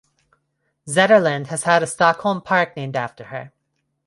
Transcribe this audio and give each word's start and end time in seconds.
Zetterlund 0.89 1.45
has 1.49 1.61
had 1.61 1.83
a 1.83 1.85
Stockholm 1.85 2.41
park 2.41 2.75
named 2.75 2.95
after 2.95 3.25
her. 3.25 3.51